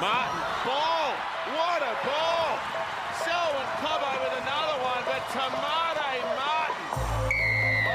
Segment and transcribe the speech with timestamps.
[0.00, 1.10] Martin, ball.
[1.58, 2.58] What a ball.
[3.18, 6.86] Selwyn Cobbo with another one, but Te Maire Martin.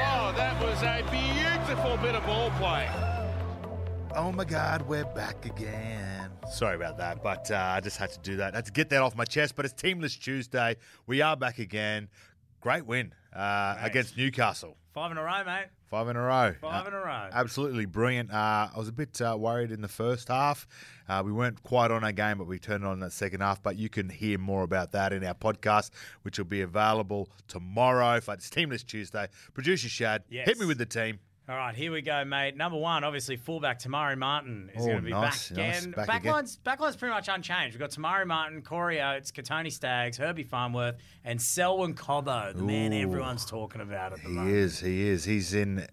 [0.04, 2.90] Oh, that was a beautiful bit of ball play.
[4.14, 6.30] Oh my God, we're back again.
[6.52, 8.52] Sorry about that, but uh, I just had to do that.
[8.52, 9.56] I had to get that off my chest.
[9.56, 10.76] But it's Teamlist Tuesday.
[11.06, 12.08] We are back again.
[12.64, 14.78] Great win uh, against Newcastle.
[14.94, 15.66] Five in a row, mate.
[15.90, 16.54] Five in a row.
[16.62, 17.28] Five Uh, in a row.
[17.30, 18.32] Absolutely brilliant.
[18.32, 20.66] Uh, I was a bit uh, worried in the first half.
[21.06, 23.62] Uh, we weren't quite on our game, but we turned on in that second half.
[23.62, 25.90] But you can hear more about that in our podcast,
[26.22, 29.28] which will be available tomorrow for it's Teamlist Tuesday.
[29.52, 30.46] Producer Shad, Yes.
[30.48, 31.18] hit me with the team.
[31.46, 32.56] All right, here we go, mate.
[32.56, 35.82] Number one, obviously, fullback Te Maire Martin is Oh, going to be nice, back nice.
[35.84, 35.90] again.
[35.92, 37.74] Back Backline's, backline's pretty much unchanged.
[37.74, 42.62] We've got Te Maire Martin, Corey Oates, Kotoni Staggs, Herbie Farnworth, and Selwyn Cobbo, the
[42.62, 44.54] man everyone's talking about at the He moment.
[44.54, 44.80] He is.
[44.80, 45.24] He is.
[45.24, 45.86] He's in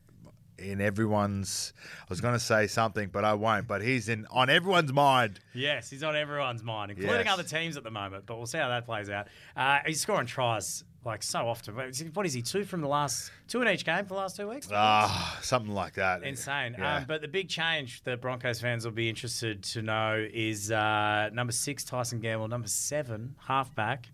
[0.62, 1.74] in everyone's.
[2.02, 3.68] I was going to say something, but I won't.
[3.68, 5.40] But he's in on everyone's mind.
[5.54, 7.34] Yes, he's on everyone's mind, including Yes.
[7.34, 8.26] other teams at the moment.
[8.26, 9.28] But we'll see how that plays out.
[9.56, 11.76] Uh, he's scoring tries like so often.
[12.14, 12.42] What is he?
[12.44, 14.70] Two from the last two in each game for the last two weeks.
[14.72, 16.22] Ah, something like that.
[16.24, 16.76] Insane.
[16.78, 16.98] Yeah.
[16.98, 21.32] Um, but the big change that Broncos fans will be interested to know is uh,
[21.34, 24.10] number six, Tyson Gamble, number seven, halfback,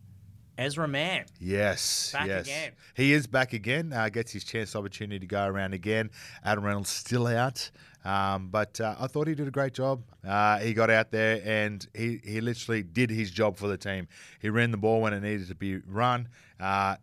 [0.58, 1.26] Ezra Mam.
[1.40, 2.46] Yes, Back yes.
[2.48, 2.72] again.
[2.96, 3.94] He is back again.
[3.94, 6.10] Uh, gets his chance opportunity to go around again.
[6.44, 7.70] Adam Reynolds still out,
[8.04, 10.02] um, but uh, I thought he did a great job.
[10.28, 14.08] Uh, he got out there and he, he literally did his job for the team.
[14.40, 16.28] He ran the ball when it needed to be run.
[16.60, 16.96] Uh,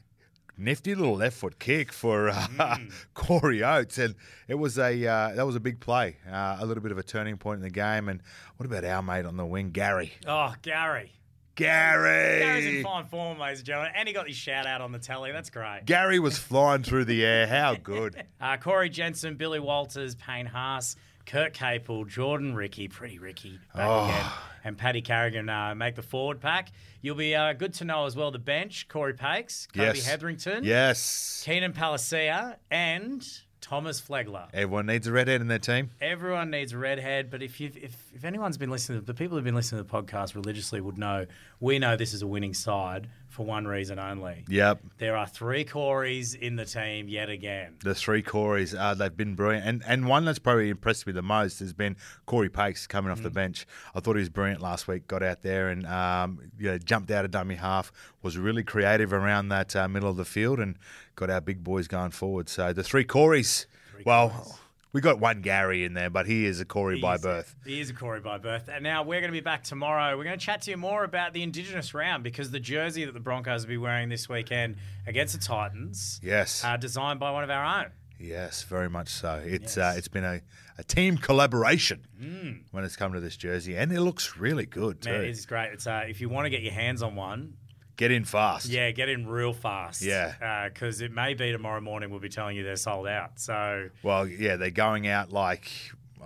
[0.56, 2.92] nifty little left foot kick for uh, Mm.
[3.14, 4.14] Corey Oates, and
[4.48, 7.02] it was a uh, that was a big play, uh, a little bit of a
[7.02, 8.08] turning point in the game.
[8.08, 8.20] And
[8.56, 10.12] what about our mate on the wing, Gary?
[10.27, 11.12] Oh, Gary.
[11.55, 12.38] Gary.
[12.41, 13.92] Gary's in fine form, ladies and gentlemen.
[13.97, 15.33] And he got his shout out on the telly.
[15.33, 15.83] That's great.
[15.84, 17.46] Gary was flying through the air.
[17.46, 18.24] How good.
[18.41, 24.05] Uh, Corey Jensen, Billy Walters, Payne Haas, Kurt Capewell, Jordan Riki, pretty Ricky, back Oh.
[24.05, 24.30] again,
[24.64, 26.70] and Paddy Carrigan uh, make the forward pack.
[27.00, 30.05] You'll be uh, good to know as well the bench, Corey Paix, Kobe Yes.
[30.05, 31.42] Hetherington, Yes.
[31.46, 33.27] Keenan Palasia, and
[33.64, 34.47] Thomas Flegler.
[34.52, 35.89] Everyone needs a redhead in their team.
[35.98, 39.45] Everyone needs a redhead, but if you if, if anyone's been listening, the people who've
[39.45, 41.25] been listening to the podcast religiously would know
[41.61, 44.45] we know this is a winning side for one reason only.
[44.48, 44.80] Yep.
[44.98, 47.74] There are three Corys in the team yet again.
[47.83, 49.67] The three Corys, uh, they've been brilliant.
[49.67, 51.96] And and one that's probably impressed me the most has been
[52.27, 53.34] Corey Paix coming off the Mm.
[53.34, 53.67] bench.
[53.95, 55.08] I thought he was brilliant last week.
[55.08, 59.12] Got out there and um, you know, jumped out of dummy half, was really creative
[59.12, 60.77] around that uh, middle of the field and
[61.16, 62.48] got our big boys going forward.
[62.48, 63.66] So the three Corys,
[64.05, 64.58] well,
[64.94, 67.55] we got one Gary in there, but he is a Corey by is- birth.
[67.66, 68.68] He is a Corey by birth.
[68.72, 70.16] And now we're going to be back tomorrow.
[70.16, 73.12] We're going to chat to you more about the Indigenous round because the jersey that
[73.12, 76.64] the Broncos will be wearing this weekend against the Titans, Yes.
[76.64, 77.90] uh, designed by one of our own.
[78.20, 79.42] Yes, very much so.
[79.44, 79.94] It's Yes.
[79.94, 80.40] uh, it's been a,
[80.78, 82.60] a team collaboration Mm.
[82.70, 85.10] when it's come to this jersey, and it looks really good too.
[85.10, 85.72] Man, it's great.
[85.72, 87.54] It's uh, if you want to get your hands on one,
[87.96, 88.66] Get in fast.
[88.66, 90.02] yeah, get in real fast.
[90.02, 90.68] Yeah.
[90.68, 92.10] because it may be tomorrow morning.
[92.10, 93.38] We'll be telling you they're sold out.
[93.38, 95.70] So Well, yeah, they're going out like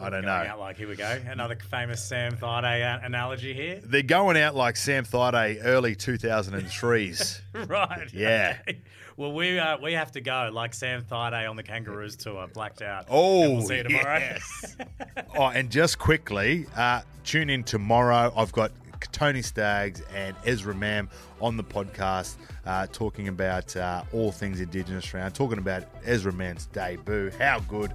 [0.00, 0.30] I don't going know.
[0.52, 1.20] Out like here we go.
[1.26, 3.80] Another famous Sam Thaiday uh, analogy here.
[3.82, 7.40] They're going out like Sam Thaiday early 2003s.
[7.68, 8.08] right.
[8.12, 8.58] Yeah.
[8.68, 8.78] okay.
[9.16, 12.82] Well, we uh, we have to go like Sam Thaiday on the Kangaroos tour, blacked
[12.82, 13.06] out.
[13.10, 14.18] Oh, we'll see you tomorrow.
[14.18, 14.76] yes.
[15.36, 18.32] oh, and just quickly, uh, tune in tomorrow.
[18.36, 18.70] I've got
[19.12, 21.08] Tony Staggs and Ezra Mam
[21.40, 22.36] on the podcast
[22.66, 27.30] uh, talking about uh, all things Indigenous round, talking about Ezra Mam's debut.
[27.38, 27.92] How good.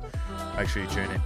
[0.58, 1.22] Make sure you tune in.